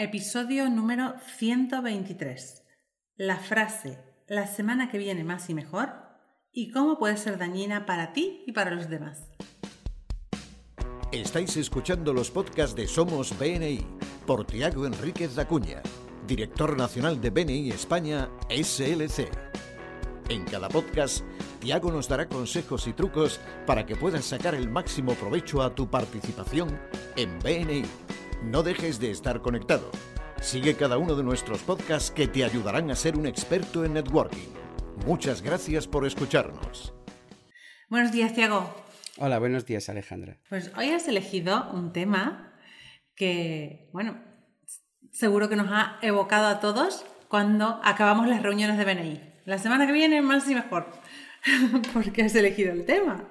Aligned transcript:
Episodio 0.00 0.70
número 0.70 1.14
123. 1.38 2.62
La 3.16 3.36
frase 3.36 3.98
la 4.28 4.46
semana 4.46 4.92
que 4.92 4.96
viene 4.96 5.24
más 5.24 5.50
y 5.50 5.54
mejor 5.54 5.88
y 6.52 6.70
cómo 6.70 7.00
puede 7.00 7.16
ser 7.16 7.36
dañina 7.36 7.84
para 7.84 8.12
ti 8.12 8.44
y 8.46 8.52
para 8.52 8.70
los 8.70 8.88
demás. 8.88 9.26
Estáis 11.10 11.56
escuchando 11.56 12.14
los 12.14 12.30
podcasts 12.30 12.76
de 12.76 12.86
Somos 12.86 13.36
BNI 13.36 13.84
por 14.24 14.46
Tiago 14.46 14.86
Enríquez 14.86 15.34
Dacuña, 15.34 15.82
director 16.28 16.76
nacional 16.76 17.20
de 17.20 17.30
BNI 17.30 17.70
España 17.70 18.30
SLC. 18.50 19.28
En 20.28 20.44
cada 20.44 20.68
podcast, 20.68 21.24
Tiago 21.58 21.90
nos 21.90 22.08
dará 22.08 22.28
consejos 22.28 22.86
y 22.86 22.92
trucos 22.92 23.40
para 23.66 23.84
que 23.84 23.96
puedas 23.96 24.26
sacar 24.26 24.54
el 24.54 24.70
máximo 24.70 25.14
provecho 25.14 25.60
a 25.60 25.74
tu 25.74 25.90
participación 25.90 26.78
en 27.16 27.36
BNI. 27.40 27.82
No 28.42 28.62
dejes 28.62 29.00
de 29.00 29.10
estar 29.10 29.42
conectado. 29.42 29.90
Sigue 30.40 30.76
cada 30.76 30.96
uno 30.96 31.16
de 31.16 31.24
nuestros 31.24 31.62
podcasts 31.62 32.12
que 32.12 32.28
te 32.28 32.44
ayudarán 32.44 32.88
a 32.90 32.94
ser 32.94 33.16
un 33.16 33.26
experto 33.26 33.84
en 33.84 33.94
networking. 33.94 34.48
Muchas 35.04 35.42
gracias 35.42 35.88
por 35.88 36.06
escucharnos. 36.06 36.94
Buenos 37.88 38.12
días, 38.12 38.32
Tiago. 38.34 38.72
Hola, 39.18 39.40
buenos 39.40 39.66
días, 39.66 39.88
Alejandra. 39.88 40.38
Pues 40.48 40.70
hoy 40.76 40.90
has 40.90 41.08
elegido 41.08 41.68
un 41.72 41.92
tema 41.92 42.54
que, 43.16 43.90
bueno, 43.92 44.22
seguro 45.10 45.48
que 45.48 45.56
nos 45.56 45.68
ha 45.72 45.98
evocado 46.00 46.46
a 46.46 46.60
todos 46.60 47.04
cuando 47.26 47.80
acabamos 47.82 48.28
las 48.28 48.42
reuniones 48.44 48.78
de 48.78 48.84
BNI. 48.84 49.20
La 49.46 49.58
semana 49.58 49.84
que 49.86 49.92
viene 49.92 50.22
más 50.22 50.48
y 50.48 50.54
mejor. 50.54 50.86
¿Por 51.92 52.12
qué 52.12 52.22
has 52.22 52.34
elegido 52.36 52.72
el 52.72 52.86
tema? 52.86 53.24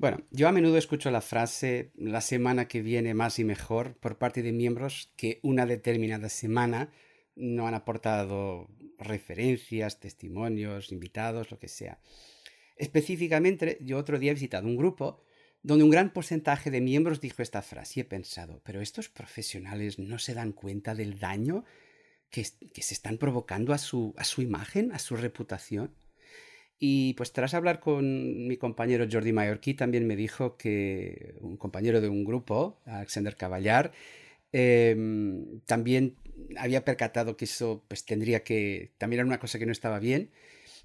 Bueno, 0.00 0.22
yo 0.30 0.48
a 0.48 0.52
menudo 0.52 0.78
escucho 0.78 1.10
la 1.10 1.20
frase 1.20 1.92
la 1.94 2.22
semana 2.22 2.68
que 2.68 2.80
viene 2.80 3.12
más 3.12 3.38
y 3.38 3.44
mejor 3.44 3.98
por 3.98 4.16
parte 4.16 4.42
de 4.42 4.50
miembros 4.50 5.12
que 5.14 5.40
una 5.42 5.66
determinada 5.66 6.30
semana 6.30 6.90
no 7.36 7.68
han 7.68 7.74
aportado 7.74 8.70
referencias, 8.96 10.00
testimonios, 10.00 10.90
invitados, 10.90 11.50
lo 11.50 11.58
que 11.58 11.68
sea. 11.68 12.00
Específicamente, 12.76 13.76
yo 13.82 13.98
otro 13.98 14.18
día 14.18 14.30
he 14.30 14.34
visitado 14.36 14.66
un 14.66 14.78
grupo 14.78 15.20
donde 15.62 15.84
un 15.84 15.90
gran 15.90 16.14
porcentaje 16.14 16.70
de 16.70 16.80
miembros 16.80 17.20
dijo 17.20 17.42
esta 17.42 17.60
frase 17.60 17.92
y 17.96 18.00
he 18.00 18.06
pensado, 18.06 18.62
pero 18.64 18.80
estos 18.80 19.10
profesionales 19.10 19.98
no 19.98 20.18
se 20.18 20.32
dan 20.32 20.52
cuenta 20.52 20.94
del 20.94 21.18
daño 21.18 21.66
que, 22.30 22.44
se 22.46 22.94
están 22.94 23.18
provocando 23.18 23.74
a 23.74 23.76
su 23.76 24.14
imagen, 24.38 24.92
a 24.92 24.98
su 24.98 25.14
reputación. 25.16 25.94
Y 26.82 27.12
pues 27.14 27.32
tras 27.32 27.52
hablar 27.52 27.78
con 27.78 28.48
mi 28.48 28.56
compañero 28.56 29.06
Jordi 29.10 29.34
Mallorquí, 29.34 29.74
también 29.74 30.06
me 30.06 30.16
dijo 30.16 30.56
que 30.56 31.34
un 31.42 31.58
compañero 31.58 32.00
de 32.00 32.08
un 32.08 32.24
grupo, 32.24 32.80
Alexander 32.86 33.36
Caballar, 33.36 33.92
em, 34.52 35.60
también 35.66 36.16
había 36.56 36.84
percatado 36.84 37.36
que 37.36 37.44
eso 37.44 37.84
pues 37.86 38.06
tendría 38.06 38.42
que, 38.44 38.92
también 38.98 39.20
era 39.20 39.26
una 39.26 39.38
cosa 39.38 39.58
que 39.58 39.66
no 39.66 39.72
estaba 39.72 39.98
bien. 39.98 40.30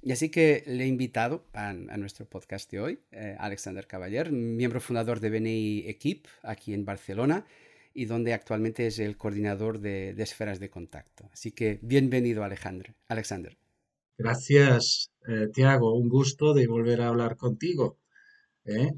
Y 0.01 0.11
así 0.11 0.29
que 0.29 0.63
le 0.67 0.83
he 0.83 0.87
invitado 0.87 1.45
a, 1.53 1.73
nuestro 1.73 2.25
podcast 2.25 2.69
de 2.71 2.79
hoy, 2.81 2.99
eh, 3.11 3.35
Alexander 3.39 3.87
Caballar, 3.87 4.31
miembro 4.31 4.81
fundador 4.81 5.19
de 5.21 5.29
BNI 5.29 5.85
Equip 5.87 6.27
aquí 6.43 6.73
en 6.73 6.85
Barcelona 6.85 7.45
y 7.93 8.05
donde 8.05 8.33
actualmente 8.33 8.87
es 8.87 8.99
el 8.99 9.17
coordinador 9.17 9.79
de, 9.79 10.13
de 10.13 10.23
esferas 10.23 10.59
de 10.59 10.69
contacto. 10.69 11.29
Así 11.33 11.51
que 11.51 11.79
bienvenido 11.81 12.43
Alejandro, 12.43 12.93
Alexander. 13.07 13.57
Gracias, 14.17 15.11
eh, 15.27 15.47
Tiago. 15.53 15.93
Un 15.93 16.07
gusto 16.07 16.53
de 16.53 16.67
volver 16.67 17.01
a 17.01 17.09
hablar 17.09 17.35
contigo. 17.35 17.99
¿eh? 18.63 18.91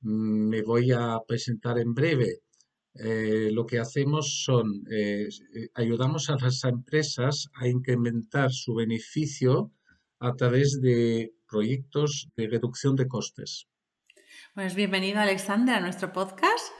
Mm, 0.00 0.48
me 0.48 0.62
voy 0.62 0.90
a 0.92 1.18
presentar 1.26 1.78
en 1.78 1.94
breve. 1.94 2.40
Eh, 2.94 3.50
lo 3.52 3.66
que 3.66 3.78
hacemos 3.78 4.42
son, 4.44 4.82
ayudamos 5.74 6.30
a 6.30 6.36
las 6.36 6.64
empresas 6.64 7.48
a 7.54 7.68
incrementar 7.68 8.50
su 8.50 8.74
beneficio 8.74 9.70
a 10.18 10.34
través 10.34 10.80
de 10.80 11.34
proyectos 11.46 12.30
de 12.36 12.48
reducción 12.48 12.96
de 12.96 13.06
costes. 13.06 13.68
Pues 14.54 14.74
bienvenido 14.74 15.20
Alexander 15.20 15.76
a 15.76 15.80
nuestro 15.80 16.12
podcast. 16.12 16.72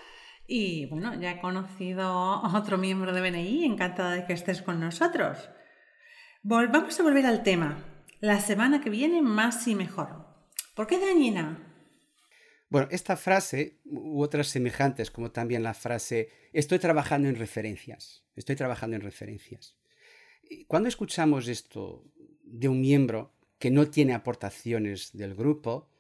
Y 0.48 0.86
bueno, 0.86 1.20
ya 1.20 1.32
he 1.32 1.40
conocido 1.40 2.04
a 2.04 2.58
otro 2.58 2.78
miembro 2.78 3.12
de 3.12 3.20
BNI, 3.20 3.64
encantada 3.64 4.12
de 4.12 4.26
que 4.26 4.32
estés 4.32 4.62
con 4.62 4.80
nosotros. 4.80 5.50
Vamos 6.48 7.00
a 7.00 7.02
volver 7.02 7.26
al 7.26 7.42
tema. 7.42 7.84
La 8.20 8.40
semana 8.40 8.80
que 8.80 8.88
viene 8.88 9.20
más 9.20 9.66
y 9.66 9.74
mejor. 9.74 10.28
¿Por 10.76 10.86
qué 10.86 10.96
dañina? 10.96 11.58
Bueno, 12.68 12.86
esta 12.92 13.16
frase 13.16 13.80
u 13.84 14.22
otras 14.22 14.46
semejantes, 14.46 15.10
como 15.10 15.32
también 15.32 15.64
la 15.64 15.74
frase 15.74 16.28
estoy 16.52 16.78
trabajando 16.78 17.28
en 17.28 17.34
referencias, 17.34 18.22
estoy 18.36 18.54
trabajando 18.54 18.94
en 18.94 19.02
referencias. 19.02 19.76
Cuando 20.68 20.88
escuchamos 20.88 21.48
esto 21.48 22.04
de 22.44 22.68
un 22.68 22.80
miembro 22.80 23.34
que 23.58 23.72
no 23.72 23.90
tiene 23.90 24.14
aportaciones 24.14 25.16
del 25.16 25.34
grupo, 25.34 25.90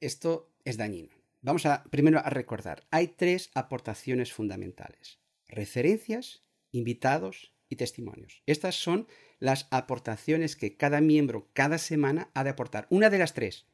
esto 0.00 0.52
es 0.64 0.76
dañino. 0.76 1.16
Vamos 1.40 1.66
a 1.66 1.82
primero 1.82 2.20
a 2.20 2.30
recordar, 2.30 2.86
hay 2.92 3.08
tres 3.08 3.50
aportaciones 3.54 4.32
fundamentales: 4.32 5.18
referencias, 5.48 6.44
invitados 6.70 7.52
y 7.68 7.74
testimonios. 7.74 8.40
Estas 8.46 8.76
son 8.76 9.08
las 9.38 9.68
aportaciones 9.70 10.56
que 10.56 10.76
cada 10.76 11.00
miembro 11.00 11.50
cada 11.52 11.78
semana 11.78 12.30
ha 12.34 12.44
de 12.44 12.50
aportar. 12.50 12.86
Una 12.90 13.10
de 13.10 13.18
las 13.18 13.34
tres. 13.34 13.66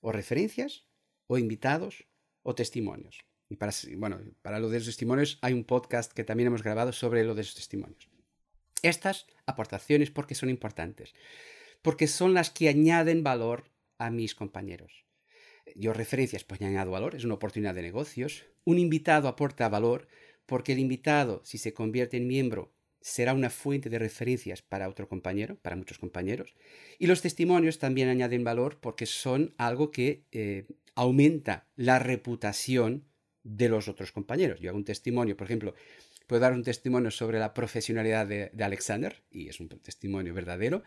O 0.00 0.12
referencias, 0.12 0.86
o 1.26 1.38
invitados, 1.38 2.06
o 2.42 2.54
testimonios. 2.54 3.24
Y 3.48 3.56
para, 3.56 3.72
bueno, 3.96 4.20
para 4.42 4.58
lo 4.58 4.68
de 4.68 4.78
los 4.78 4.86
testimonios 4.86 5.38
hay 5.42 5.52
un 5.52 5.64
podcast 5.64 6.12
que 6.12 6.24
también 6.24 6.48
hemos 6.48 6.62
grabado 6.62 6.92
sobre 6.92 7.24
lo 7.24 7.34
de 7.34 7.42
los 7.42 7.54
testimonios. 7.54 8.08
Estas 8.82 9.26
aportaciones, 9.46 10.10
porque 10.10 10.34
son 10.34 10.50
importantes? 10.50 11.14
Porque 11.82 12.06
son 12.06 12.34
las 12.34 12.50
que 12.50 12.68
añaden 12.68 13.22
valor 13.22 13.70
a 13.98 14.10
mis 14.10 14.34
compañeros. 14.34 15.04
Yo 15.74 15.92
referencias, 15.92 16.44
pues 16.44 16.60
añado 16.60 16.90
valor, 16.90 17.14
es 17.14 17.24
una 17.24 17.34
oportunidad 17.34 17.74
de 17.74 17.82
negocios. 17.82 18.44
Un 18.64 18.78
invitado 18.78 19.28
aporta 19.28 19.68
valor 19.68 20.08
porque 20.46 20.72
el 20.72 20.78
invitado, 20.78 21.40
si 21.44 21.58
se 21.58 21.72
convierte 21.72 22.18
en 22.18 22.26
miembro, 22.26 22.73
será 23.04 23.34
una 23.34 23.50
fuente 23.50 23.90
de 23.90 23.98
referencias 23.98 24.62
para 24.62 24.88
otro 24.88 25.10
compañero, 25.10 25.56
para 25.60 25.76
muchos 25.76 25.98
compañeros. 25.98 26.54
Y 26.98 27.06
los 27.06 27.20
testimonios 27.20 27.78
también 27.78 28.08
añaden 28.08 28.44
valor 28.44 28.78
porque 28.80 29.04
son 29.04 29.52
algo 29.58 29.90
que 29.90 30.24
eh, 30.32 30.64
aumenta 30.94 31.68
la 31.76 31.98
reputación 31.98 33.04
de 33.42 33.68
los 33.68 33.88
otros 33.88 34.10
compañeros. 34.10 34.58
Yo 34.60 34.70
hago 34.70 34.78
un 34.78 34.86
testimonio, 34.86 35.36
por 35.36 35.46
ejemplo, 35.46 35.74
puedo 36.26 36.40
dar 36.40 36.54
un 36.54 36.62
testimonio 36.62 37.10
sobre 37.10 37.38
la 37.38 37.52
profesionalidad 37.52 38.26
de, 38.26 38.64
Alexander, 38.64 39.22
y 39.30 39.50
es 39.50 39.60
un 39.60 39.68
testimonio 39.68 40.32
verdadero, 40.32 40.82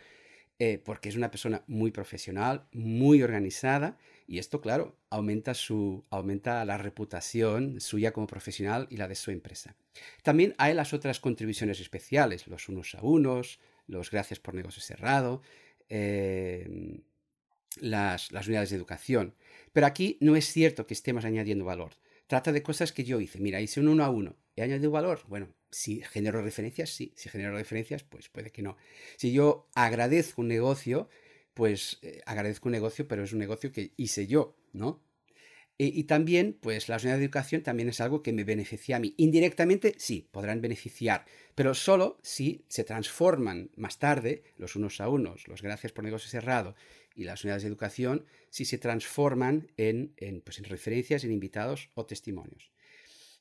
eh, 0.59 0.81
porque 0.84 1.09
es 1.09 1.16
una 1.16 1.29
persona 1.29 1.63
muy 1.68 1.91
profesional, 1.91 2.68
muy 2.73 3.22
organizada, 3.22 3.97
y 4.28 4.40
esto, 4.40 4.59
claro, 4.59 4.97
aumenta, 5.09 5.53
su, 5.53 6.03
aumenta 6.09 6.66
la 6.66 6.78
reputación 6.78 7.79
suya 7.79 8.12
como 8.12 8.28
profesional 8.28 8.88
y 8.90 8.97
la 8.97 9.07
de 9.07 9.16
su 9.16 9.31
empresa. 9.31 9.75
También 10.23 10.56
hay 10.57 10.73
las 10.73 10.94
otras 10.94 11.19
contribuciones 11.19 11.79
especiales, 11.79 12.47
los 12.47 12.69
unos 12.69 12.96
a 12.96 13.01
unos, 13.01 13.59
los 13.85 14.09
gracias 14.12 14.40
por 14.40 14.56
negocio 14.56 14.81
cerrado, 14.81 15.41
em, 15.90 17.01
las, 17.79 18.31
las 18.31 18.47
unidades 18.47 18.72
de 18.72 18.78
educación. 18.78 19.35
Pero 19.72 19.85
aquí 19.85 20.17
no 20.22 20.35
es 20.35 20.46
cierto 20.51 20.88
que 20.88 20.94
estemos 20.94 21.23
añadiendo 21.23 21.66
valor. 21.66 21.91
Trata 22.27 22.51
de 22.51 22.61
cosas 22.61 22.91
que 22.91 23.05
yo 23.05 23.19
hice. 23.21 23.39
Mira, 23.39 23.61
hice 23.61 23.79
un 23.79 23.88
uno 23.88 24.03
a 24.03 24.09
uno. 24.09 24.35
¿He 24.55 24.61
añadido 24.61 24.91
valor? 24.91 25.21
Bueno, 25.27 25.53
si 25.71 26.01
genero 26.01 26.41
referencias, 26.41 26.89
sí. 26.89 27.13
Si 27.15 27.29
genero 27.29 27.55
referencias, 27.55 28.03
pues 28.03 28.27
puede 28.29 28.51
que 28.51 28.61
no. 28.61 28.75
Si 29.15 29.31
yo 29.31 29.69
agradezco 29.75 30.41
un 30.41 30.49
negocio, 30.49 31.09
pues 31.53 31.99
eh, 32.01 32.21
agradezco 32.25 32.67
un 32.67 32.73
negocio, 32.73 33.07
pero 33.07 33.23
es 33.23 33.31
un 33.31 33.39
negocio 33.39 33.71
que 33.71 33.93
hice 33.97 34.27
yo, 34.27 34.55
¿no? 34.73 35.03
y 35.79 36.05
también, 36.05 36.57
pues 36.59 36.89
la 36.89 36.95
unidades 36.95 37.19
de 37.19 37.25
educación 37.25 37.61
también 37.61 37.89
es 37.89 38.01
algo 38.01 38.23
que 38.23 38.33
me 38.33 38.43
beneficia 38.43 38.95
a 38.95 38.99
mí. 38.99 39.13
Indirectamente, 39.17 39.93
sí, 39.99 40.27
podrán 40.31 40.59
beneficiar, 40.59 41.25
pero 41.53 41.75
solo 41.75 42.17
si 42.23 42.66
se 42.67 42.84
transforman 42.84 43.69
más 43.75 43.99
tarde, 43.99 44.43
los 44.57 44.75
unos 44.75 44.99
a 45.02 45.07
unos, 45.07 45.47
los 45.47 45.61
gracias 45.61 45.91
por 45.91 46.03
negocio 46.03 46.31
cerrado 46.31 46.73
y 47.17 47.23
las 47.23 47.43
unidades 47.43 47.64
de 47.64 47.69
educación, 47.69 48.25
si 48.49 48.64
se 48.64 48.78
transforman 48.78 49.72
en, 49.75 50.14
pues, 50.46 50.59
en 50.59 50.66
referencias, 50.66 51.23
en 51.23 51.31
invitados 51.31 51.90
o 51.96 52.05
testimonios. 52.05 52.72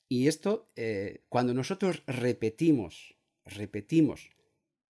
Y 0.08 0.28
esto, 0.28 0.72
eh, 0.76 1.24
cuando 1.28 1.52
nosotros 1.52 2.02
repetimos, 2.06 3.16
repetimos 3.44 4.30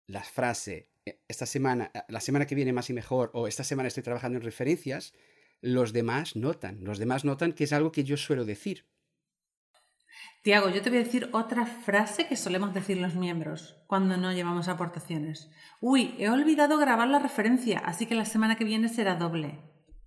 la 0.05 0.23
frase 0.23 0.91
eh, 1.05 1.19
esta 1.27 1.47
semana, 1.47 1.91
eh, 1.93 2.01
la 2.07 2.21
semana 2.21 2.45
que 2.45 2.55
viene 2.55 2.71
más 2.71 2.89
y 2.91 2.93
mejor, 2.93 3.31
o 3.33 3.47
esta 3.47 3.63
semana 3.63 3.87
estoy 3.87 4.03
trabajando 4.03 4.37
en 4.37 4.43
referencias, 4.43 5.13
los 5.59 5.91
demás 5.91 6.35
notan. 6.35 6.83
Los 6.83 6.99
demás 6.99 7.25
notan 7.25 7.53
que 7.53 7.63
es 7.63 7.73
algo 7.73 7.91
que 7.91 8.03
yo 8.03 8.15
suelo 8.15 8.45
decir. 8.45 8.85
Tiago, 10.43 10.69
yo 10.69 10.81
te 10.81 10.89
voy 10.89 10.99
a 10.99 11.03
decir 11.03 11.29
otra 11.33 11.65
frase 11.65 12.27
que 12.27 12.37
solemos 12.37 12.73
decir 12.73 12.97
los 12.97 13.15
miembros 13.15 13.75
cuando 13.85 14.15
no 14.15 14.31
llevamos 14.31 14.69
aportaciones. 14.69 15.49
Uy, 15.81 16.15
he 16.19 16.29
olvidado 16.29 16.77
grabar 16.77 17.09
la 17.09 17.19
referencia, 17.19 17.79
así 17.79 18.05
que 18.05 18.15
la 18.15 18.23
semana 18.23 18.55
que 18.55 18.63
viene 18.63 18.87
será 18.87 19.15
doble. 19.15 19.59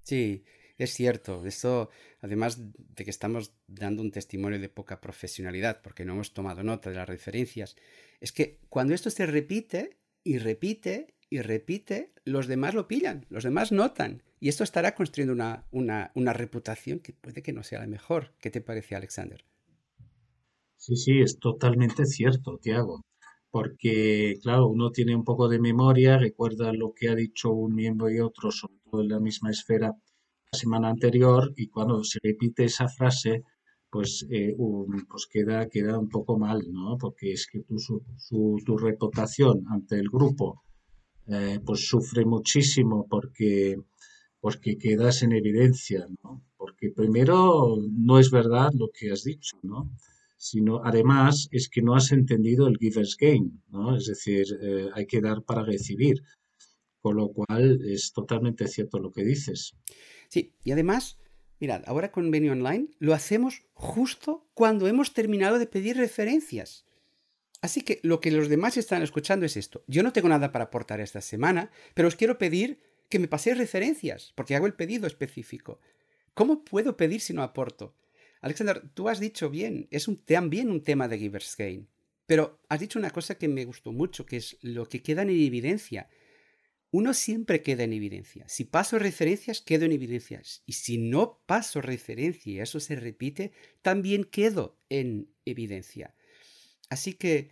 Sí, 0.02 0.44
Es 0.78 0.94
cierto, 0.94 1.44
esto, 1.44 1.90
además 2.22 2.58
de 2.58 3.04
que 3.04 3.10
estamos 3.10 3.52
dando 3.66 4.00
un 4.00 4.10
testimonio 4.10 4.58
de 4.58 4.70
poca 4.70 4.98
profesionalidad, 5.02 5.82
porque 5.82 6.06
no 6.06 6.14
hemos 6.14 6.32
tomado 6.32 6.62
nota 6.62 6.88
de 6.88 6.96
las 6.96 7.08
referencias, 7.08 7.76
es 8.18 8.32
que 8.32 8.60
cuando 8.70 8.94
esto 8.94 9.10
se 9.10 9.26
repite 9.26 9.98
y 10.24 10.38
repite 10.38 11.18
y 11.28 11.42
repite, 11.42 12.14
los 12.24 12.46
demás 12.46 12.72
lo 12.72 12.88
pillan, 12.88 13.26
los 13.28 13.44
demás 13.44 13.72
notan. 13.72 14.22
Y 14.40 14.48
esto 14.48 14.64
estará 14.64 14.94
construyendo 14.94 15.34
una, 15.34 15.66
una, 15.70 16.12
una 16.14 16.32
reputación 16.32 16.98
que 17.00 17.12
puede 17.12 17.42
que 17.42 17.52
no 17.52 17.62
sea 17.62 17.80
la 17.80 17.86
mejor. 17.86 18.32
¿Qué 18.40 18.50
te 18.50 18.62
parece, 18.62 18.96
Alexander? 18.96 19.44
Sí, 20.84 20.96
sí, 20.96 21.20
es 21.20 21.38
totalmente 21.38 22.06
cierto, 22.06 22.58
Tiago. 22.60 23.04
Porque, 23.50 24.38
claro, 24.42 24.68
uno 24.68 24.90
tiene 24.90 25.14
un 25.14 25.24
poco 25.24 25.48
de 25.48 25.60
memoria, 25.60 26.16
recuerda 26.18 26.72
lo 26.72 26.92
que 26.94 27.08
ha 27.10 27.14
dicho 27.14 27.50
un 27.52 27.74
miembro 27.74 28.10
y 28.10 28.20
otro, 28.20 28.50
sobre 28.50 28.76
todo 28.84 29.02
en 29.02 29.08
la 29.08 29.20
misma 29.20 29.50
esfera, 29.50 29.88
la 30.52 30.58
semana 30.58 30.88
anterior, 30.88 31.52
y 31.56 31.68
cuando 31.68 32.02
se 32.04 32.18
repite 32.22 32.64
esa 32.64 32.88
frase, 32.88 33.44
pues, 33.90 34.26
eh, 34.30 34.56
pues 35.10 35.26
queda, 35.26 35.68
queda 35.68 35.98
un 35.98 36.08
poco 36.08 36.38
mal, 36.38 36.60
¿no? 36.72 36.96
Porque 36.98 37.32
es 37.32 37.46
que 37.50 37.60
tu, 37.60 37.78
su, 37.78 38.56
tu 38.64 38.78
reputación 38.78 39.64
ante 39.70 39.96
el 39.98 40.08
grupo 40.08 40.62
eh, 41.26 41.60
pues 41.64 41.86
sufre 41.86 42.24
muchísimo 42.24 43.06
porque, 43.08 43.76
porque 44.40 44.78
quedas 44.78 45.22
en 45.22 45.32
evidencia, 45.32 46.06
¿no? 46.22 46.42
Porque 46.56 46.90
primero 46.90 47.76
no 47.90 48.18
es 48.18 48.30
verdad 48.30 48.70
lo 48.74 48.88
que 48.92 49.12
has 49.12 49.24
dicho, 49.24 49.58
¿no? 49.62 49.90
Sino 50.42 50.80
además 50.82 51.48
es 51.50 51.68
que 51.68 51.82
no 51.82 51.94
has 51.94 52.12
entendido 52.12 52.66
el 52.66 52.78
giver's 52.78 53.14
gain, 53.20 53.62
¿no? 53.68 53.94
Es 53.94 54.06
decir, 54.06 54.46
eh, 54.62 54.88
hay 54.94 55.04
que 55.04 55.20
dar 55.20 55.42
para 55.42 55.62
recibir. 55.62 56.22
Con 57.02 57.16
lo 57.16 57.28
cual 57.28 57.80
es 57.84 58.12
totalmente 58.12 58.66
cierto 58.66 58.98
lo 58.98 59.12
que 59.12 59.22
dices. 59.22 59.74
Sí, 60.30 60.54
y 60.64 60.72
además, 60.72 61.18
mirad, 61.58 61.82
ahora 61.86 62.10
con 62.10 62.30
Venue 62.30 62.52
Online 62.52 62.88
lo 62.98 63.12
hacemos 63.12 63.66
justo 63.74 64.48
cuando 64.54 64.86
hemos 64.86 65.12
terminado 65.12 65.58
de 65.58 65.66
pedir 65.66 65.98
referencias. 65.98 66.86
Así 67.60 67.82
que 67.82 68.00
lo 68.02 68.20
que 68.20 68.30
los 68.30 68.48
demás 68.48 68.78
están 68.78 69.02
escuchando 69.02 69.44
es 69.44 69.58
esto. 69.58 69.84
Yo 69.86 70.02
no 70.02 70.14
tengo 70.14 70.30
nada 70.30 70.52
para 70.52 70.64
aportar 70.64 71.00
esta 71.00 71.20
semana, 71.20 71.70
pero 71.92 72.08
os 72.08 72.16
quiero 72.16 72.38
pedir 72.38 72.80
que 73.10 73.18
me 73.18 73.28
paséis 73.28 73.58
referencias, 73.58 74.32
porque 74.36 74.56
hago 74.56 74.66
el 74.66 74.72
pedido 74.72 75.06
específico. 75.06 75.80
¿Cómo 76.32 76.64
puedo 76.64 76.96
pedir 76.96 77.20
si 77.20 77.34
no 77.34 77.42
aporto? 77.42 77.94
Alexander, 78.40 78.82
tú 78.94 79.08
has 79.08 79.20
dicho 79.20 79.50
bien, 79.50 79.88
es 79.90 80.08
un, 80.08 80.24
también 80.24 80.70
un 80.70 80.82
tema 80.82 81.08
de 81.08 81.18
Giver's 81.18 81.56
Gain. 81.56 81.88
Pero 82.26 82.60
has 82.68 82.80
dicho 82.80 82.98
una 82.98 83.10
cosa 83.10 83.36
que 83.36 83.48
me 83.48 83.64
gustó 83.64 83.92
mucho, 83.92 84.24
que 84.24 84.36
es 84.36 84.56
lo 84.62 84.88
que 84.88 85.02
queda 85.02 85.22
en 85.22 85.30
evidencia. 85.30 86.08
Uno 86.92 87.12
siempre 87.12 87.62
queda 87.62 87.84
en 87.84 87.92
evidencia. 87.92 88.48
Si 88.48 88.64
paso 88.64 88.98
referencias, 88.98 89.60
quedo 89.60 89.84
en 89.84 89.92
evidencias. 89.92 90.62
Y 90.66 90.74
si 90.74 90.98
no 90.98 91.42
paso 91.46 91.80
referencia 91.80 92.52
y 92.52 92.60
eso 92.60 92.80
se 92.80 92.96
repite, 92.96 93.52
también 93.82 94.24
quedo 94.24 94.78
en 94.88 95.28
evidencia. 95.44 96.14
Así 96.88 97.14
que 97.14 97.50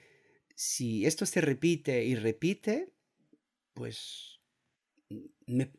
si 0.55 1.07
esto 1.07 1.27
se 1.27 1.41
repite 1.41 2.05
y 2.05 2.15
repite, 2.17 2.93
pues 3.75 4.41
me 5.47 5.73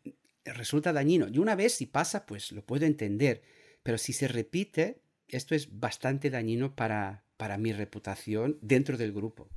resulta 0.46 0.94
dañino. 0.94 1.28
Y 1.28 1.38
una 1.38 1.56
vez 1.56 1.74
si 1.74 1.86
pasa, 1.86 2.26
pues 2.26 2.52
lo 2.52 2.66
puedo 2.66 2.86
entender. 2.86 3.42
Pero 3.90 3.98
si 3.98 4.14
se 4.14 4.28
repite, 4.28 5.02
esto 5.28 5.56
es 5.56 5.80
bastante 5.80 6.30
dañino 6.30 6.76
para, 6.76 7.24
para 7.38 7.58
mi 7.58 7.74
reputación 7.74 8.60
dentro 8.62 8.98
del 8.98 9.12
grupo. 9.12 9.50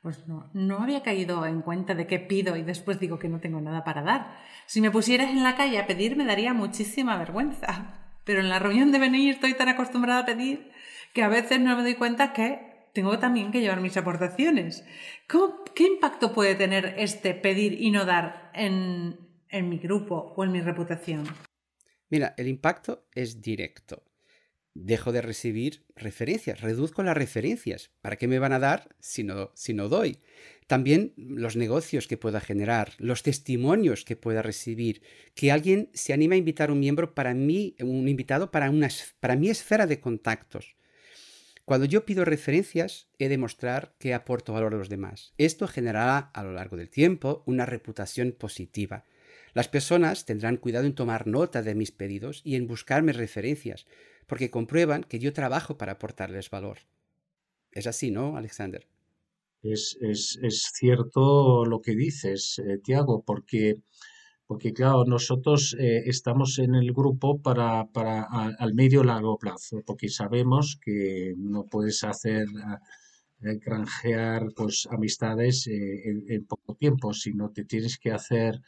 Pues 0.00 0.28
no, 0.28 0.48
no 0.54 0.78
había 0.78 1.02
caído 1.02 1.44
en 1.44 1.60
cuenta 1.60 1.96
de 1.96 2.06
qué 2.06 2.20
pido 2.20 2.54
y 2.54 2.62
después 2.62 3.00
digo 3.00 3.18
que 3.18 3.28
no 3.28 3.40
tengo 3.40 3.60
nada 3.60 3.82
para 3.82 4.02
dar. 4.02 4.38
Si 4.66 4.80
me 4.80 4.92
pusieras 4.92 5.30
en 5.30 5.42
la 5.42 5.56
calle 5.56 5.80
a 5.80 5.88
pedir 5.88 6.14
me 6.14 6.24
daría 6.24 6.54
muchísima 6.54 7.18
vergüenza. 7.18 8.12
Pero 8.22 8.38
en 8.38 8.48
la 8.48 8.60
reunión 8.60 8.92
de 8.92 9.00
venir 9.00 9.34
estoy 9.34 9.54
tan 9.54 9.70
acostumbrada 9.70 10.20
a 10.20 10.26
pedir 10.26 10.70
que 11.12 11.24
a 11.24 11.28
veces 11.28 11.58
no 11.58 11.76
me 11.76 11.82
doy 11.82 11.96
cuenta 11.96 12.32
que 12.32 12.90
tengo 12.92 13.18
también 13.18 13.50
que 13.50 13.60
llevar 13.60 13.80
mis 13.80 13.96
aportaciones. 13.96 14.84
¿Qué 15.74 15.84
impacto 15.84 16.32
puede 16.32 16.54
tener 16.54 16.94
este 16.96 17.34
pedir 17.34 17.72
y 17.82 17.90
no 17.90 18.04
dar 18.04 18.52
en, 18.54 19.18
en 19.48 19.68
mi 19.68 19.78
grupo 19.78 20.32
o 20.36 20.44
en 20.44 20.52
mi 20.52 20.60
reputación? 20.60 21.24
Mira, 22.08 22.34
el 22.36 22.48
impacto 22.48 23.06
es 23.14 23.40
directo. 23.42 24.04
Dejo 24.74 25.10
de 25.10 25.22
recibir 25.22 25.84
referencias, 25.96 26.60
reduzco 26.60 27.02
las 27.02 27.16
referencias. 27.16 27.90
¿Para 28.02 28.16
qué 28.16 28.28
me 28.28 28.38
van 28.38 28.52
a 28.52 28.58
dar 28.58 28.94
si 29.00 29.24
no, 29.24 29.50
si 29.54 29.72
no 29.72 29.88
doy? 29.88 30.18
También 30.66 31.14
los 31.16 31.56
negocios 31.56 32.06
que 32.06 32.18
pueda 32.18 32.40
generar, 32.40 32.92
los 32.98 33.22
testimonios 33.22 34.04
que 34.04 34.16
pueda 34.16 34.42
recibir, 34.42 35.00
que 35.34 35.50
alguien 35.50 35.90
se 35.94 36.12
anime 36.12 36.34
a 36.34 36.38
invitar 36.38 36.70
un 36.70 36.80
miembro 36.80 37.14
para 37.14 37.32
mí, 37.32 37.74
un 37.80 38.06
invitado 38.06 38.50
para, 38.50 38.68
una, 38.68 38.88
para 39.20 39.36
mi 39.36 39.48
esfera 39.48 39.86
de 39.86 40.00
contactos. 40.00 40.76
Cuando 41.64 41.86
yo 41.86 42.04
pido 42.04 42.24
referencias, 42.24 43.08
he 43.18 43.28
de 43.28 43.38
mostrar 43.38 43.96
que 43.98 44.14
aporto 44.14 44.52
valor 44.52 44.74
a 44.74 44.78
los 44.78 44.88
demás. 44.88 45.32
Esto 45.38 45.66
generará 45.66 46.18
a 46.18 46.44
lo 46.44 46.52
largo 46.52 46.76
del 46.76 46.90
tiempo 46.90 47.42
una 47.46 47.66
reputación 47.66 48.32
positiva. 48.32 49.04
Las 49.56 49.68
personas 49.68 50.26
tendrán 50.26 50.58
cuidado 50.58 50.84
en 50.84 50.94
tomar 50.94 51.26
nota 51.26 51.62
de 51.62 51.74
mis 51.74 51.90
pedidos 51.90 52.42
y 52.44 52.56
en 52.56 52.66
buscarme 52.66 53.14
referencias, 53.14 53.86
porque 54.26 54.50
comprueban 54.50 55.02
que 55.02 55.18
yo 55.18 55.32
trabajo 55.32 55.78
para 55.78 55.92
aportarles 55.92 56.50
valor. 56.50 56.80
Es 57.72 57.86
así, 57.86 58.10
¿no, 58.10 58.36
Alexander? 58.36 58.86
Es, 59.62 59.96
es, 60.02 60.72
cierto 60.74 61.64
lo 61.64 61.80
que 61.80 61.94
dices, 61.94 62.58
eh, 62.58 62.80
Tiago, 62.84 63.22
porque 63.24 63.76
porque 64.46 64.74
claro, 64.74 65.06
nosotros 65.06 65.74
eh, 65.80 66.02
estamos 66.04 66.58
en 66.58 66.74
el 66.74 66.92
grupo 66.92 67.40
para, 67.40 67.86
para 67.86 68.24
al 68.24 68.74
medio 68.74 69.02
largo 69.04 69.38
plazo, 69.38 69.82
porque 69.86 70.10
sabemos 70.10 70.78
que 70.84 71.32
no 71.38 71.64
puedes 71.64 72.04
hacer 72.04 72.46
eh, 73.42 73.58
granjear 73.58 74.48
pues 74.54 74.86
amistades 74.90 75.66
eh, 75.66 76.24
en, 76.28 76.46
poco 76.46 76.74
tiempo, 76.74 77.12
sino 77.12 77.50
te 77.50 77.64
tienes 77.64 77.98
que 77.98 78.10
hacer 78.10 78.60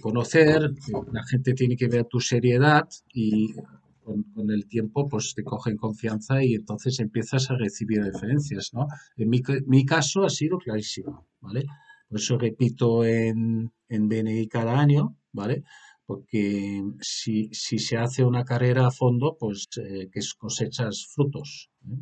conocer, 0.00 0.70
la 1.12 1.24
gente 1.24 1.52
tiene 1.52 1.76
que 1.76 1.88
ver 1.88 2.04
tu 2.06 2.20
seriedad 2.20 2.88
y 3.12 3.54
con, 4.02 4.22
con, 4.34 4.50
el 4.50 4.66
tiempo 4.66 5.06
pues 5.08 5.34
te 5.34 5.44
cogen 5.44 5.76
confianza 5.76 6.42
y 6.42 6.54
entonces 6.54 6.98
empiezas 7.00 7.50
a 7.50 7.56
recibir 7.56 8.02
referencias, 8.02 8.70
¿no? 8.72 8.86
En 9.16 9.28
mi, 9.28 9.42
mi 9.66 9.84
caso 9.84 10.24
ha 10.24 10.30
sido 10.30 10.58
clarísimo, 10.58 11.26
¿vale? 11.40 11.66
Por 12.08 12.18
eso 12.18 12.38
repito 12.38 13.04
en, 13.04 13.70
en 13.88 14.08
BNI 14.08 14.48
cada 14.48 14.78
año, 14.78 15.16
¿vale? 15.32 15.62
Porque 16.06 16.82
si, 17.00 17.50
si, 17.52 17.78
se 17.78 17.98
hace 17.98 18.24
una 18.24 18.44
carrera 18.44 18.86
a 18.86 18.90
fondo, 18.90 19.36
pues 19.38 19.68
eh, 19.76 20.08
que 20.10 20.20
cosechas 20.38 21.06
frutos. 21.14 21.70
¿eh? 21.84 21.98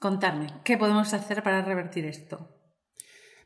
Contarme, 0.00 0.48
¿qué 0.64 0.76
podemos 0.76 1.14
hacer 1.14 1.44
para 1.44 1.62
revertir 1.62 2.06
esto? 2.06 2.52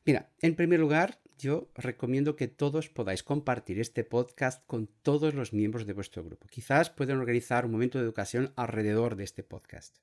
Mira, 0.07 0.33
en 0.41 0.57
primer 0.57 0.81
lugar, 0.81 1.21
yo 1.41 1.71
recomiendo 1.75 2.37
que 2.37 2.49
todos 2.49 2.89
podáis 2.89 3.23
compartir 3.23 3.81
este 3.81 4.05
podcast 4.05 4.65
con 4.67 4.89
todos 5.03 5.35
los 5.35 5.53
miembros 5.53 5.87
de 5.87 5.93
vuestro 5.93 6.23
grupo. 6.23 6.47
Quizás 6.49 6.91
puedan 6.91 7.19
organizar 7.19 7.65
un 7.65 7.73
momento 7.73 7.99
de 7.99 8.05
educación 8.05 8.53
alrededor 8.57 9.17
de 9.17 9.25
este 9.25 9.43
podcast. 9.43 9.97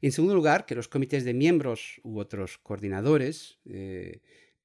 En 0.00 0.12
segundo 0.12 0.34
lugar, 0.34 0.66
que 0.66 0.74
los 0.74 0.88
comités 0.88 1.24
de 1.24 1.34
miembros 1.34 2.00
u 2.02 2.18
otros 2.18 2.58
coordinadores 2.58 3.58
eh, 3.64 4.20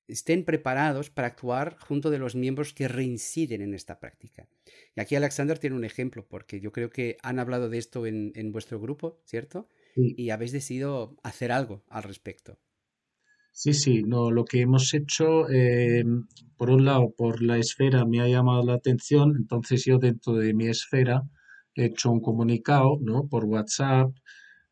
estén 0.07 0.43
preparados 0.43 1.10
para 1.10 1.27
actuar 1.27 1.77
junto 1.79 2.10
de 2.10 2.19
los 2.19 2.36
miembros 2.36 2.74
que 2.74 2.88
reinciden 2.88 3.62
en 3.62 3.74
esta 3.74 4.00
práctica. 4.00 4.48
Y 4.95 5.01
aquí 5.01 5.15
Alexander 5.15 5.57
tiene 5.57 5.75
un 5.75 5.86
ejemplo, 5.86 6.25
porque 6.27 6.60
yo 6.60 6.71
creo 6.71 6.89
que 6.89 7.17
han 7.21 7.39
hablado 7.39 7.69
de 7.69 7.77
esto 7.77 8.05
en, 8.05 8.51
vuestro 8.51 8.79
grupo, 8.79 9.21
¿cierto? 9.25 9.69
Y 9.95 10.29
habéis 10.29 10.51
decidido 10.51 11.15
hacer 11.24 11.51
algo 11.51 11.83
al 11.88 12.03
respecto. 12.03 12.60
Sí, 13.53 13.74
sí, 13.74 14.03
no, 14.03 14.31
lo 14.31 14.46
que 14.46 14.62
hemos 14.62 14.93
hecho, 14.93 15.50
eh, 15.50 16.03
por 16.58 16.70
un 16.72 16.86
lado, 16.86 17.13
por 17.15 17.41
la 17.41 17.58
esfera 17.58 18.05
me 18.05 18.22
ha 18.22 18.27
llamado 18.27 18.63
la 18.63 18.74
atención, 18.75 19.36
entonces 19.38 19.86
yo 19.86 19.98
dentro 20.00 20.34
de 20.34 20.53
mi 20.53 20.67
esfera 20.67 21.24
he 21.75 21.86
hecho 21.86 22.12
un 22.12 22.22
comunicado, 22.22 22.98
¿no? 23.01 23.27
Por 23.27 23.46
WhatsApp, 23.46 24.12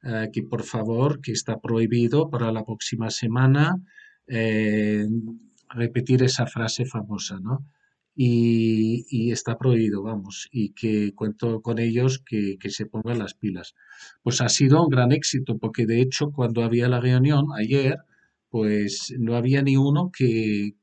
eh, 0.04 0.30
que 0.34 0.44
por 0.44 0.64
favor, 0.64 1.22
que 1.22 1.34
está 1.34 1.60
prohibido 1.60 2.30
para 2.30 2.52
la 2.52 2.64
próxima 2.66 3.10
semana 3.10 3.76
eh, 4.28 5.06
repetir 5.70 6.24
esa 6.24 6.46
frase 6.48 6.86
famosa, 6.86 7.40
¿no? 7.42 7.66
Y, 8.16 9.32
está 9.32 9.58
prohibido, 9.58 10.04
vamos, 10.04 10.50
y 10.52 10.74
que 10.74 11.14
cuento 11.16 11.62
con 11.62 11.80
ellos 11.80 12.22
que, 12.26 12.58
se 12.70 12.86
pongan 12.86 13.20
las 13.20 13.34
pilas. 13.34 13.76
Pues 14.24 14.42
ha 14.42 14.50
sido 14.50 14.84
un 14.84 14.90
gran 14.90 15.12
éxito, 15.14 15.58
porque 15.58 15.86
de 15.86 16.02
hecho 16.02 16.32
cuando 16.32 16.64
había 16.64 16.90
la 16.90 17.00
reunión 17.00 17.46
ayer, 17.58 17.98
pues 18.50 19.14
no 19.20 19.36
había 19.36 19.62
ni 19.62 19.78
uno 19.78 20.12
que, 20.12 20.74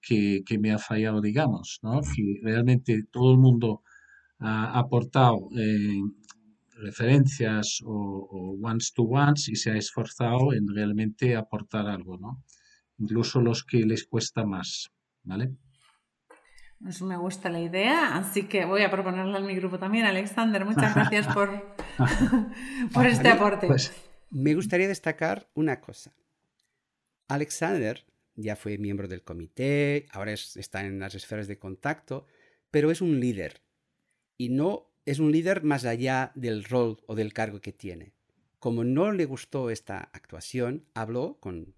me 0.59 0.73
ha 0.73 0.79
fallado, 0.79 1.21
digamos, 1.21 1.81
¿no? 1.83 2.01
Que 2.01 2.41
realmente 2.43 3.03
todo 3.11 3.33
el 3.33 3.39
mundo 3.39 3.83
ha 4.39 4.79
aportado 4.79 5.49
eh, 5.57 6.01
referencias 6.79 7.81
o, 7.85 8.57
ones 8.63 8.93
to 8.95 9.03
ones 9.03 9.49
y 9.49 9.57
se 9.57 9.71
ha 9.73 9.77
esforzado 9.77 10.53
en 10.53 10.69
realmente 10.69 11.37
aportar 11.37 11.89
algo, 11.89 12.19
¿no? 12.19 12.43
Incluso 12.99 13.41
los 13.41 13.65
que 13.65 13.79
les 13.79 14.07
cuesta 14.07 14.45
más, 14.45 14.91
¿vale? 15.25 15.53
Pues 16.79 17.03
me 17.03 17.17
gusta 17.17 17.49
la 17.49 17.61
idea, 17.61 18.17
así 18.17 18.45
que 18.45 18.65
voy 18.65 18.83
a 18.83 18.91
proponerla 18.91 19.39
en 19.39 19.47
mi 19.47 19.57
grupo 19.57 19.79
también. 19.79 20.05
Alexander, 20.05 20.65
muchas 20.65 20.95
gracias 20.95 21.27
por, 21.35 21.75
por 22.93 23.07
este 23.07 23.29
aporte. 23.29 23.67
Pues, 23.67 23.93
me 24.31 24.55
gustaría 24.55 24.87
destacar 24.87 25.49
una 25.55 25.81
cosa. 25.81 26.13
Alexander 27.29 28.05
ya 28.35 28.57
fue 28.57 28.79
miembro 28.79 29.09
del 29.09 29.23
comité, 29.23 30.07
ahora 30.11 30.33
está 30.33 30.85
en 30.85 30.99
las 30.99 31.15
esferas 31.15 31.49
de 31.49 31.59
contacto, 31.59 32.27
pero 32.71 32.91
es 32.91 33.01
un 33.01 33.19
líder. 33.21 33.63
Y 34.37 34.51
no 34.51 34.93
es 35.07 35.19
un 35.19 35.33
líder 35.33 35.63
más 35.63 35.85
allá 35.85 36.33
del 36.35 36.65
rol 36.65 37.03
o 37.07 37.15
del 37.15 37.33
cargo 37.33 37.61
que 37.61 37.73
tiene. 37.73 38.13
Como 38.59 38.85
no 38.85 39.13
le 39.13 39.25
gustó 39.25 39.71
esta 39.71 39.99
actuación, 40.13 40.87
habló 40.95 41.39
con 41.41 41.75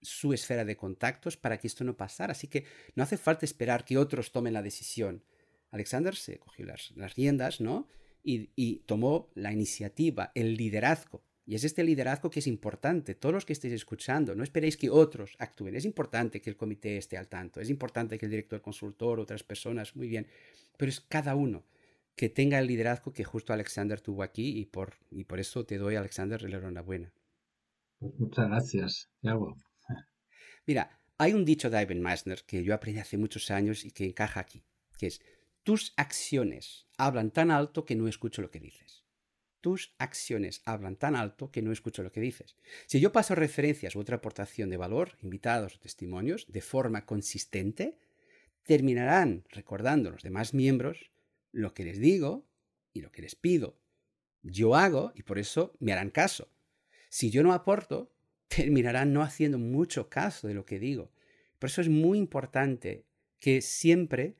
su 0.00 0.32
esfera 0.32 0.64
de 0.64 0.76
contactos 0.76 1.36
para 1.36 1.58
que 1.58 1.66
esto 1.66 1.84
no 1.84 1.96
pasara. 1.96 2.32
Así 2.32 2.46
que 2.46 2.64
no 2.94 3.02
hace 3.02 3.16
falta 3.16 3.44
esperar 3.44 3.84
que 3.84 3.98
otros 3.98 4.32
tomen 4.32 4.52
la 4.52 4.62
decisión. 4.62 5.24
Alexander 5.70 6.14
se 6.14 6.38
cogió 6.38 6.66
las, 6.66 6.92
riendas, 7.14 7.60
¿no? 7.60 7.88
Y, 8.22 8.76
tomó 8.86 9.30
la 9.34 9.52
iniciativa, 9.52 10.32
el 10.34 10.56
liderazgo. 10.56 11.24
Y 11.48 11.54
es 11.54 11.64
este 11.64 11.82
liderazgo 11.82 12.28
que 12.28 12.40
es 12.40 12.46
importante. 12.46 13.14
Todos 13.14 13.32
los 13.32 13.46
que 13.46 13.54
estéis 13.54 13.72
escuchando, 13.72 14.34
no 14.34 14.42
esperéis 14.42 14.76
que 14.76 14.90
otros 14.90 15.34
actúen. 15.38 15.76
Es 15.76 15.86
importante 15.86 16.42
que 16.42 16.50
el 16.50 16.58
comité 16.58 16.98
esté 16.98 17.16
al 17.16 17.26
tanto. 17.26 17.58
Es 17.58 17.70
importante 17.70 18.18
que 18.18 18.26
el 18.26 18.30
director 18.30 18.60
consultor, 18.60 19.18
otras 19.18 19.44
personas, 19.44 19.96
muy 19.96 20.08
bien. 20.08 20.26
Pero 20.76 20.90
es 20.90 21.00
cada 21.00 21.34
uno 21.34 21.64
que 22.14 22.28
tenga 22.28 22.58
el 22.58 22.66
liderazgo 22.66 23.14
que 23.14 23.24
justo 23.24 23.54
Alexander 23.54 23.98
tuvo 23.98 24.22
aquí 24.22 24.58
y 24.58 24.66
por, 24.66 24.98
y 25.10 25.24
por 25.24 25.40
eso 25.40 25.64
te 25.64 25.78
doy, 25.78 25.96
Alexander, 25.96 26.42
la 26.42 26.58
enhorabuena. 26.58 27.14
Pues 27.98 28.12
muchas 28.18 28.46
gracias, 28.46 29.10
Thiago. 29.22 29.56
Mira, 30.66 31.00
hay 31.16 31.32
un 31.32 31.46
dicho 31.46 31.70
de 31.70 31.80
Ivan 31.80 32.02
Meissner 32.02 32.42
que 32.46 32.62
yo 32.62 32.74
aprendí 32.74 33.00
hace 33.00 33.16
muchos 33.16 33.50
años 33.50 33.86
y 33.86 33.90
que 33.90 34.04
encaja 34.04 34.40
aquí, 34.40 34.62
que 34.98 35.06
es, 35.06 35.22
tus 35.62 35.94
acciones 35.96 36.86
hablan 36.98 37.30
tan 37.30 37.50
alto 37.50 37.86
que 37.86 37.96
no 37.96 38.06
escucho 38.06 38.42
lo 38.42 38.50
que 38.50 38.60
dices. 38.60 39.07
Tus 39.68 39.94
acciones 39.98 40.62
hablan 40.64 40.96
tan 40.96 41.14
alto 41.14 41.50
que 41.50 41.60
no 41.60 41.72
escucho 41.72 42.02
lo 42.02 42.10
que 42.10 42.22
dices. 42.22 42.56
Si 42.86 43.00
yo 43.00 43.12
paso 43.12 43.34
referencias 43.34 43.94
u 43.96 44.00
otra 44.00 44.16
aportación 44.16 44.70
de 44.70 44.78
valor, 44.78 45.18
invitados 45.20 45.76
o 45.76 45.78
testimonios, 45.78 46.46
de 46.48 46.62
forma 46.62 47.04
consistente, 47.04 47.98
terminarán 48.62 49.44
recordando 49.50 50.10
los 50.10 50.22
demás 50.22 50.54
miembros 50.54 51.10
lo 51.52 51.74
que 51.74 51.84
les 51.84 51.98
digo 51.98 52.46
y 52.94 53.02
lo 53.02 53.12
que 53.12 53.20
les 53.20 53.34
pido. 53.34 53.78
Yo 54.42 54.74
hago 54.74 55.12
y 55.14 55.22
por 55.22 55.38
eso 55.38 55.76
me 55.80 55.92
harán 55.92 56.08
caso. 56.08 56.48
Si 57.10 57.28
yo 57.28 57.42
no 57.42 57.52
aporto, 57.52 58.10
terminarán 58.48 59.12
no 59.12 59.20
haciendo 59.20 59.58
mucho 59.58 60.08
caso 60.08 60.48
de 60.48 60.54
lo 60.54 60.64
que 60.64 60.78
digo. 60.78 61.12
Por 61.58 61.68
eso 61.68 61.82
es 61.82 61.90
muy 61.90 62.16
importante 62.16 63.04
que 63.38 63.60
siempre 63.60 64.34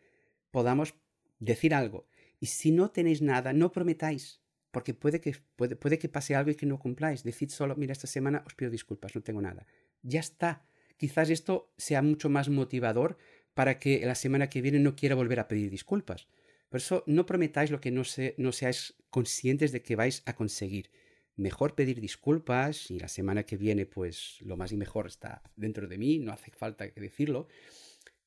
podamos 0.50 0.94
decir 1.38 1.75
algo. 1.75 2.08
Y 2.40 2.47
si 2.47 2.70
no 2.70 2.90
tenéis 2.90 3.20
nada, 3.20 3.52
no 3.52 3.70
prometáis, 3.73 4.40
porque 4.78 4.94
puede 4.94 5.20
que, 5.20 5.35
puede, 5.56 5.75
puede 5.75 5.99
que 5.99 6.08
pase 6.08 6.37
algo 6.37 6.52
y 6.52 6.54
que 6.54 6.64
no 6.64 6.78
cumpláis. 6.78 7.25
Decid 7.25 7.49
solo, 7.49 7.75
mira, 7.75 7.90
esta 7.90 8.06
semana 8.06 8.44
os 8.47 8.54
pido 8.54 8.70
disculpas, 8.70 9.12
no 9.12 9.23
tengo 9.23 9.42
nada. 9.42 9.66
Ya 10.02 10.20
está. 10.20 10.62
Quizás 10.97 11.30
esto 11.30 11.73
sea 11.76 12.00
mucho 12.00 12.28
más 12.28 12.49
motivador 12.49 13.18
para 13.54 13.80
que 13.80 14.06
la 14.06 14.14
semana 14.14 14.49
que 14.49 14.62
viene 14.62 14.78
no 14.78 14.94
quiera 14.94 15.16
volver 15.16 15.40
a 15.40 15.49
pedir 15.49 15.68
disculpas. 15.68 16.28
Por 16.68 16.78
eso 16.78 17.02
no 17.08 17.26
prometáis 17.26 17.73
lo 17.73 17.80
que 17.80 17.90
no, 17.90 18.02
no 18.37 18.52
seáis 18.52 18.94
conscientes 19.11 19.73
de 19.73 19.82
que 19.82 19.97
vais 19.97 20.23
a 20.26 20.37
conseguir 20.37 20.92
mejor 21.35 21.75
pedir 21.75 22.00
disculpas 22.00 22.88
y 22.92 23.00
la 23.00 23.08
semana 23.08 23.42
que 23.42 23.56
viene 23.56 23.85
pues 23.85 24.38
lo 24.42 24.56
más 24.56 24.70
y 24.70 24.76
mejor 24.76 25.08
está 25.08 25.42
dentro 25.56 25.88
de 25.88 25.99
mí, 25.99 26.20
no 26.20 26.30
hace 26.30 26.52
falta 26.52 26.88
que 26.88 27.00
decirlo. 27.00 27.49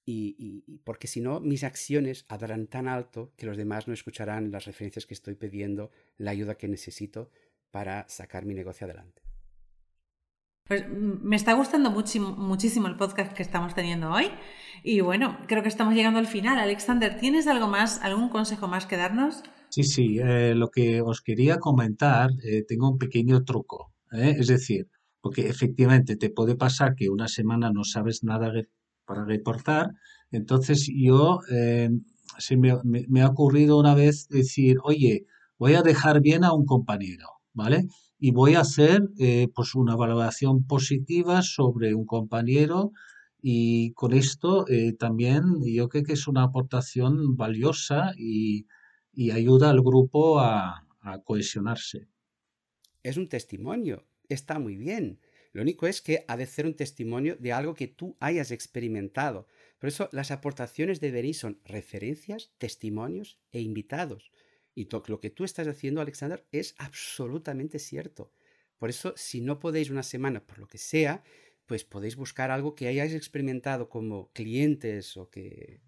Y, 0.06 0.80
porque 0.84 1.08
si 1.08 1.22
no, 1.22 1.40
mis 1.40 1.64
acciones 1.64 2.26
hablarán 2.28 2.68
tan 2.68 2.88
alto 2.88 3.34
que 3.38 3.46
los 3.46 3.56
demás 3.56 3.88
no 3.88 3.94
escucharán 3.94 4.52
las 4.52 4.66
referencias 4.66 5.06
que 5.06 5.14
estoy 5.14 5.36
pidiendo, 5.36 5.92
la 6.18 6.32
ayuda 6.32 6.56
que 6.56 6.68
necesito 6.68 7.30
para 7.70 8.08
sacar 8.10 8.46
mi 8.46 8.54
negocio 8.54 8.86
adelante. 8.86 9.22
Pues 10.68 10.88
mm, 10.88 11.24
me 11.24 11.36
está 11.36 11.54
gustando 11.54 11.92
muchísimo, 11.92 12.32
muchísimo 12.32 12.88
el 12.88 12.98
podcast 12.98 13.34
que 13.34 13.44
estamos 13.44 13.76
teniendo 13.76 14.12
hoy. 14.12 14.30
Y 14.84 15.02
bueno, 15.02 15.38
creo 15.48 15.62
que 15.62 15.70
estamos 15.70 15.94
llegando 15.94 16.20
al 16.20 16.28
final. 16.28 16.60
Alexander, 16.60 17.18
¿tienes 17.20 17.48
algo 17.48 17.68
más, 17.68 18.02
algún 18.02 18.30
consejo 18.30 18.68
más 18.68 18.86
que 18.86 18.98
darnos? 18.98 19.44
Sí, 19.70 19.84
sí, 19.84 20.20
eh, 20.20 20.54
lo 20.54 20.70
que 20.70 21.02
os 21.02 21.22
quería 21.22 21.58
comentar, 21.58 22.30
eh, 22.44 22.66
tengo 22.68 22.90
un 22.90 22.98
pequeño 22.98 23.46
truco, 23.46 23.94
¿eh? 24.12 24.36
es 24.38 24.48
decir, 24.48 24.88
porque 25.22 25.48
efectivamente 25.48 26.18
te 26.18 26.30
puede 26.30 26.56
pasar 26.56 26.94
que 26.94 27.10
una 27.10 27.30
semana 27.30 27.72
no 27.72 27.86
sabes 27.86 28.22
nada 28.22 28.52
para 29.12 29.26
reportar, 29.26 29.92
entonces 30.32 30.90
yo 30.94 31.40
se 32.38 32.58
me, 32.58 33.22
ha 33.22 33.28
ocurrido 33.28 33.78
una 33.78 33.96
vez 33.96 34.28
decir, 34.30 34.78
oye, 34.84 35.26
voy 35.60 35.74
a 35.74 35.82
dejar 35.82 36.22
bien 36.22 36.44
a 36.44 36.54
un 36.54 36.66
compañero, 36.66 37.28
¿vale? 37.54 37.88
Y 38.18 38.32
voy 38.32 38.56
a 38.56 38.62
hacer 38.62 39.02
pues 39.54 39.76
una 39.76 39.96
valoración 39.96 40.64
positiva 40.66 41.42
sobre 41.42 41.94
un 41.94 42.06
compañero 42.06 42.92
y 43.42 43.92
con 43.94 44.14
esto 44.14 44.66
también 44.98 45.44
yo 45.66 45.90
creo 45.90 46.04
que 46.04 46.14
es 46.14 46.28
una 46.28 46.44
aportación 46.44 47.36
valiosa 47.36 48.14
y 48.18 48.66
y 49.14 49.32
ayuda 49.32 49.70
al 49.70 49.82
grupo 49.82 50.40
a, 50.40 50.86
cohesionarse. 51.26 52.08
Es 53.02 53.18
un 53.18 53.28
testimonio, 53.28 54.06
está 54.30 54.60
muy 54.60 54.78
bien. 54.78 55.20
Lo 55.54 55.62
único 55.62 55.88
es 55.88 56.02
que 56.02 56.24
ha 56.28 56.38
de 56.38 56.46
ser 56.46 56.66
un 56.66 56.76
testimonio 56.76 57.36
de 57.38 57.52
algo 57.52 57.74
que 57.74 57.88
tú 57.88 58.16
hayas 58.20 58.52
experimentado. 58.52 59.48
Por 59.80 59.90
eso 59.90 60.10
las 60.12 60.32
aportaciones 60.32 61.00
de 61.00 61.12
Beni 61.12 61.34
son 61.34 61.60
referencias, 61.66 62.54
testimonios 62.58 63.40
e 63.52 63.62
invitados. 63.62 64.32
Y 64.74 64.88
lo 65.08 65.20
que 65.20 65.30
tú 65.30 65.44
estás 65.44 65.68
haciendo, 65.68 66.00
Alexander, 66.00 66.46
es 66.52 66.76
absolutamente 66.78 67.80
cierto. 67.80 68.32
Por 68.78 68.90
eso, 68.90 69.14
si 69.18 69.42
no 69.42 69.60
podéis 69.60 69.90
una 69.90 70.04
semana, 70.04 70.46
por 70.46 70.60
lo 70.60 70.68
que 70.68 70.78
sea, 70.78 71.24
pues 71.66 71.84
podéis 71.84 72.16
buscar 72.16 72.52
algo 72.52 72.74
que 72.74 72.88
hayáis 72.88 73.14
experimentado 73.14 73.90
como 73.90 74.32
clientes 74.34 75.18
o 75.18 75.30
que 75.30 75.82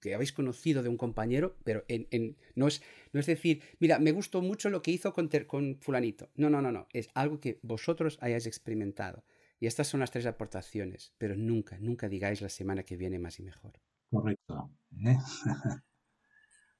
que 0.00 0.14
habéis 0.14 0.32
conocido 0.32 0.82
de 0.82 0.88
un 0.88 0.96
compañero, 0.96 1.56
pero 1.64 1.84
en, 1.88 2.36
no, 2.54 2.66
es, 2.68 2.82
no 3.12 3.20
es 3.20 3.26
decir, 3.26 3.62
mira, 3.78 3.98
me 3.98 4.12
gustó 4.12 4.42
mucho 4.42 4.70
lo 4.70 4.82
que 4.82 4.90
hizo 4.90 5.12
con, 5.12 5.28
con 5.46 5.78
fulanito. 5.80 6.30
No, 6.34 6.50
no, 6.50 6.60
no, 6.60 6.72
no. 6.72 6.86
Es 6.92 7.08
algo 7.14 7.40
que 7.40 7.58
vosotros 7.62 8.18
hayáis 8.20 8.46
experimentado. 8.46 9.24
Y 9.60 9.66
estas 9.66 9.86
son 9.86 10.00
las 10.00 10.10
tres 10.10 10.26
aportaciones, 10.26 11.14
pero 11.18 11.36
nunca, 11.36 11.78
nunca 11.78 12.08
digáis 12.08 12.40
la 12.42 12.48
semana 12.48 12.82
que 12.82 12.96
viene 12.96 13.18
más 13.18 13.38
y 13.40 13.44
mejor. 13.44 13.80
Correcto. 14.10 14.70
¿eh? 15.06 15.16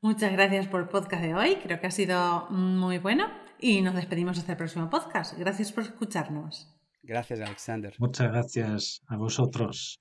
Muchas 0.01 0.33
gracias 0.33 0.69
por 0.69 0.83
el 0.83 0.89
podcast 0.89 1.23
de 1.23 1.35
hoy. 1.35 1.57
Creo 1.63 1.81
que 1.81 1.87
ha 1.87 1.91
sido 1.91 2.47
muy 2.51 2.99
bueno. 2.99 3.27
Y 3.59 3.81
nos 3.81 3.95
despedimos 3.95 4.39
hasta 4.39 4.53
el 4.53 4.59
próximo 4.59 4.91
podcast. 4.91 5.39
Gracias 5.39 5.73
por 5.73 5.85
escucharnos. 5.85 6.71
Gracias, 7.03 7.41
Alexander. 7.41 7.95
Muchas 7.99 8.31
gracias 8.31 9.03
a 9.07 9.17
vosotros. 9.17 10.01